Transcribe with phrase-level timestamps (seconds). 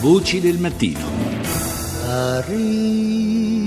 [0.00, 1.06] Voci del mattino.
[2.06, 3.58] Arrivederci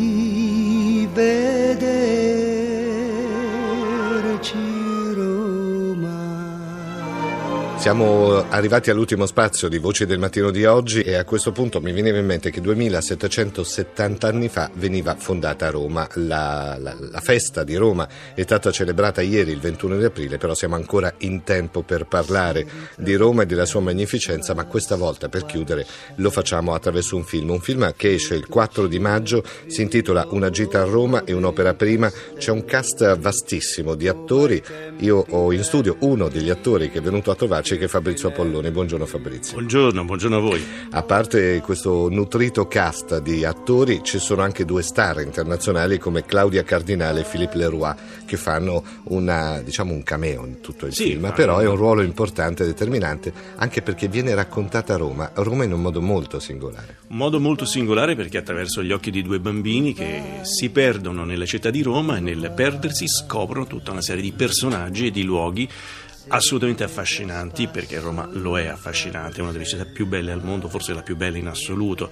[7.81, 11.91] Siamo arrivati all'ultimo spazio di Voci del Mattino di oggi e a questo punto mi
[11.91, 16.07] veniva in mente che 2770 anni fa veniva fondata Roma.
[16.13, 20.53] La, la- la festa di Roma è stata celebrata ieri, il 21 di aprile, però
[20.53, 25.27] siamo ancora in tempo per parlare di Roma e della sua magnificenza, ma questa volta
[25.27, 25.83] per chiudere
[26.17, 27.49] lo facciamo attraverso un film.
[27.49, 31.33] Un film che esce il 4 di maggio, si intitola Una gita a Roma e
[31.33, 32.11] un'opera prima.
[32.37, 34.61] C'è un cast vastissimo di attori.
[34.99, 38.29] Io ho in studio uno degli attori che è venuto a trovarci, che è Fabrizio
[38.29, 38.71] Apollone.
[38.71, 39.53] Buongiorno Fabrizio.
[39.53, 40.63] Buongiorno, buongiorno a voi.
[40.91, 46.63] A parte questo nutrito cast di attori, ci sono anche due star internazionali come Claudia
[46.63, 47.93] Cardinale e Philippe Leroy
[48.25, 51.75] che fanno una, diciamo, un cameo in tutto il Sì, film, fanno- però è un
[51.75, 56.97] ruolo importante e determinante anche perché viene raccontata Roma, Roma in un modo molto singolare.
[57.07, 61.45] Un modo molto singolare perché attraverso gli occhi di due bambini che si perdono nella
[61.45, 65.67] città di Roma e nel perdersi scoprono tutta una serie di personaggi e di luoghi
[66.27, 70.69] assolutamente affascinanti perché Roma lo è affascinante, è una delle città più belle al mondo,
[70.69, 72.09] forse la più bella in assoluto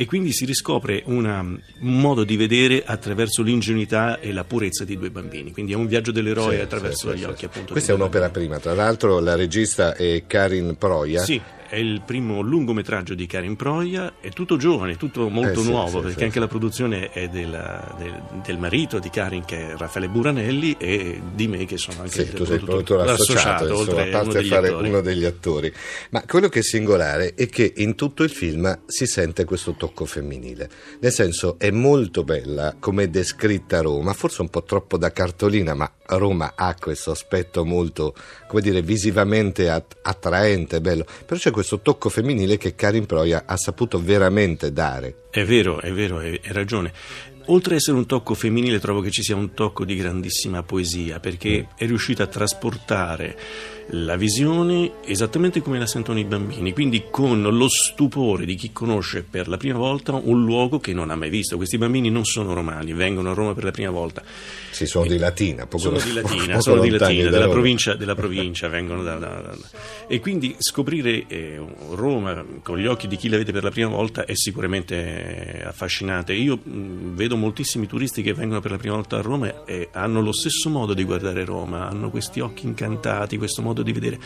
[0.00, 1.60] e quindi si riscopre una- un
[2.00, 6.12] modo di vedere attraverso l'ingenuità e la purezza di due bambini, quindi è un viaggio
[6.12, 8.46] dell'eroe Sì, attraverso sì, gli sì, occhi appunto Questa è un'opera bambini.
[8.46, 11.24] prima, tra l'altro la regista è Karin Proia.
[11.24, 15.68] Sì, è il primo lungometraggio di Karin Proia, è tutto giovane, tutto molto Eh sì,
[15.68, 19.72] nuovo, sì, perché sì, anche la produzione è della- del, del marito di Karin che
[19.72, 24.02] è Raffaele Buranelli e di me che sono anche il produttore l'associato, associato, insomma, oltre
[24.02, 24.88] a parte uno fare attori.
[24.88, 25.72] uno degli attori.
[26.10, 29.86] Ma quello che è singolare è che in tutto il film si sente questo tocco
[30.04, 30.68] femminile.
[31.00, 35.74] Nel senso, è molto bella come è descritta Roma, forse un po' troppo da cartolina,
[35.74, 38.14] ma Roma ha questo aspetto molto,
[38.46, 41.04] come dire, visivamente at- attraente, bello.
[41.26, 45.26] Però c'è questo tocco femminile che Karin Proia ha saputo veramente dare.
[45.30, 46.92] È vero, è vero, hai ragione.
[47.50, 51.18] Oltre ad essere un tocco femminile, trovo che ci sia un tocco di grandissima poesia,
[51.18, 51.76] perché Mm.
[51.76, 53.38] è riuscita a trasportare
[53.92, 59.22] la visione esattamente come la sentono i bambini, quindi con lo stupore di chi conosce
[59.22, 61.56] per la prima volta un luogo che non ha mai visto.
[61.56, 64.22] Questi bambini non sono romani, vengono a Roma per la prima volta.
[64.70, 68.14] Sì, sono di Latina, poco sono di Latina, poco sono di Latina della, provincia, della
[68.14, 69.56] provincia, vengono da, da- da-
[70.06, 71.58] e quindi scoprire eh,
[71.92, 75.64] Roma con gli occhi di chi la vede per la prima volta è sicuramente eh,
[75.64, 76.34] affascinante.
[76.34, 80.20] Io mh, vedo moltissimi turisti che vengono per la prima volta a Roma e hanno
[80.20, 84.18] lo stesso modo di guardare Roma, hanno questi occhi incantati, questo modo di vedere,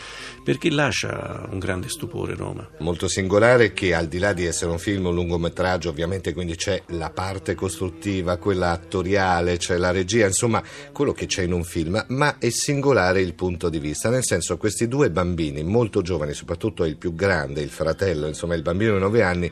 [0.43, 2.67] perché lascia un grande stupore Roma.
[2.79, 6.81] molto singolare che al di là di essere un film, un lungometraggio, ovviamente quindi c'è
[6.87, 12.03] la parte costruttiva, quella attoriale, c'è la regia, insomma quello che c'è in un film,
[12.09, 16.83] ma è singolare il punto di vista, nel senso questi due bambini molto giovani, soprattutto
[16.85, 19.51] il più grande, il fratello, insomma il bambino di 9 anni,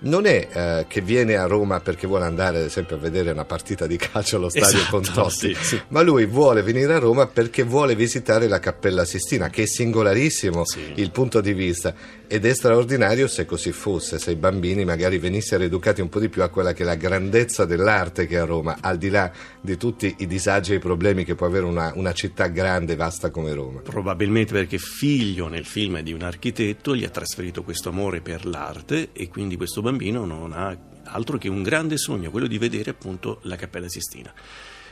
[0.00, 3.44] non è eh, che viene a Roma perché vuole andare ad esempio a vedere una
[3.44, 5.82] partita di calcio allo stadio Esatto, Contotti, sì, sì.
[5.88, 10.64] ma lui vuole venire a Roma perché vuole visitare la Cappella Sistina, che è singolarissimo
[10.64, 10.92] Sì.
[10.96, 11.94] il punto di vista
[12.30, 16.28] ed è straordinario se così fosse, se i bambini magari venissero educati un po' di
[16.28, 19.32] più a quella che è la grandezza dell'arte che è a Roma, al di là
[19.60, 22.96] di tutti i disagi e i problemi che può avere una, una città grande e
[22.96, 23.80] vasta come Roma.
[23.80, 29.08] Probabilmente perché figlio nel film di un architetto gli ha trasferito questo amore per l'arte
[29.12, 29.86] e quindi questo bambino
[30.24, 34.32] non ha altro che un grande sogno, quello di vedere appunto la Cappella Sistina.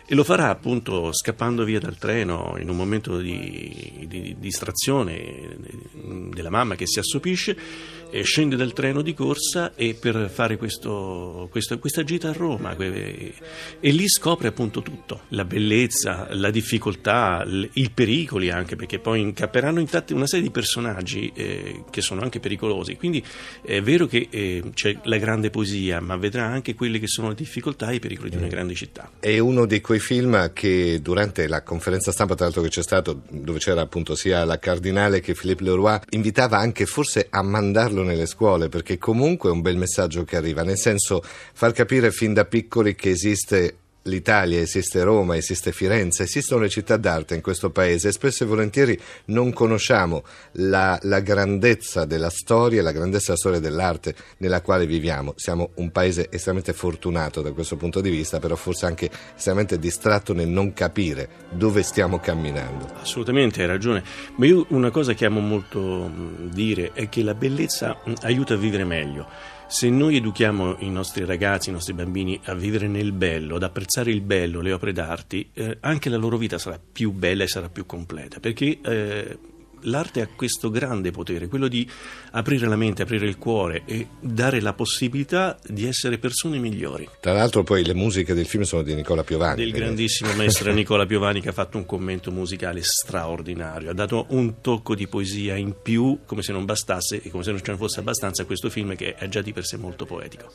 [0.09, 5.56] E lo farà appunto scappando via dal treno in un momento di, di distrazione eh,
[6.33, 7.56] della mamma che si assopisce,
[8.09, 12.77] e scende dal treno di corsa e per fare questo- questo- questa gita a Roma
[12.77, 13.34] que-
[13.81, 19.81] e lì scopre appunto tutto, la bellezza, la difficoltà, i pericoli anche perché poi incapperanno
[19.81, 22.95] in tante- una serie di personaggi eh, che sono anche pericolosi.
[22.95, 23.22] Quindi
[23.61, 27.34] è vero che eh, c'è la grande poesia, ma vedrà anche quelle che sono le
[27.34, 29.11] difficoltà e i pericoli di una grande città.
[29.19, 33.23] È uno di quei film che durante la conferenza stampa, tra l'altro che c'è stato,
[33.31, 38.27] dove c'era appunto sia la Cardinale che Philippe Leroy, invitava anche forse a mandarlo nelle
[38.27, 42.45] scuole, perché comunque è un bel messaggio che arriva, nel senso far capire fin da
[42.45, 48.08] piccoli che esiste l'Italia, esiste Roma, esiste Firenze, esistono le città d'arte in questo paese
[48.08, 53.60] e spesso e volentieri non conosciamo la, la grandezza della storia, la grandezza della storia
[53.60, 55.34] dell'arte nella quale viviamo.
[55.36, 60.32] Siamo un paese estremamente fortunato da questo punto di vista, però forse anche estremamente distratto
[60.32, 62.88] nel non capire dove stiamo camminando.
[63.00, 64.03] Assolutamente, hai ragione.
[64.36, 66.10] Ma io una cosa che amo molto
[66.50, 69.54] dire è che la bellezza aiuta a vivere meglio.
[69.68, 74.13] Se noi educhiamo i nostri ragazzi, i nostri bambini a vivere nel bello, ad apprezzare
[74.13, 77.68] il bello, le opere d'arte, eh, anche la loro vita sarà più bella e sarà
[77.68, 79.39] più completa, perché eh,
[79.86, 81.88] l'arte ha questo grande potere, quello di
[82.33, 87.09] aprire la mente, aprire il cuore e dare la possibilità di essere persone migliori.
[87.21, 89.56] Tra l'altro poi le musiche del film sono di Nicola Piovani.
[89.56, 94.60] Del grandissimo maestro Nicola Piovani che ha fatto un commento musicale straordinario, ha dato un
[94.60, 97.78] tocco di poesia in più, come se non bastasse e come se non ce ne
[97.78, 100.53] fosse abbastanza a questo film che è già di per sé molto poetico.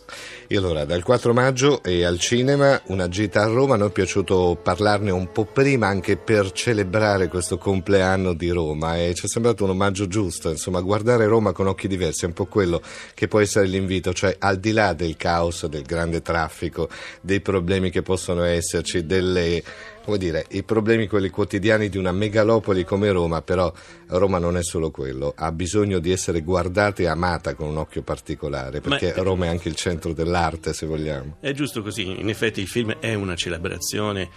[0.47, 3.91] E allora, dal 4 maggio e al cinema, una gita a Roma, a noi è
[3.91, 9.29] piaciuto parlarne un po' prima anche per celebrare questo compleanno di Roma e ci è
[9.29, 12.81] sembrato un omaggio giusto, insomma, guardare Roma con occhi diversi è un po' quello
[13.13, 16.89] che può essere l'invito, cioè al di là del caos, del grande traffico,
[17.21, 19.61] dei problemi che possono esserci, delle
[20.03, 23.71] come dire, i problemi quelli quotidiani di una megalopoli come Roma, però
[24.07, 28.01] Roma non è solo quello, ha bisogno di essere guardata e amata con un occhio
[28.01, 31.37] particolare, perché Ma, Roma è anche il centro dell'arte, se vogliamo.
[31.39, 34.29] È giusto così, in effetti il film è una celebrazione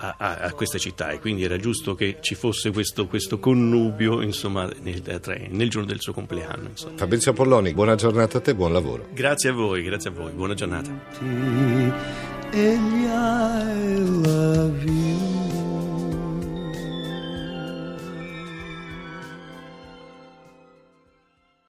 [0.00, 4.22] a, a, a questa città e quindi era giusto che ci fosse questo, questo connubio
[4.22, 5.02] insomma, nel,
[5.50, 6.68] nel, giorno del suo compleanno.
[6.68, 6.96] Insomma.
[6.96, 9.08] Fabrizio Polloni, buona giornata a te, buon lavoro.
[9.12, 10.88] Grazie a voi, grazie a voi, buona giornata.